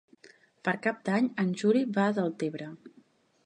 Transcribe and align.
Per 0.67 0.73
Cap 0.85 1.03
d'Any 1.11 1.29
en 1.45 1.53
Juli 1.63 1.85
va 1.99 2.09
a 2.09 2.17
Deltebre. 2.21 2.75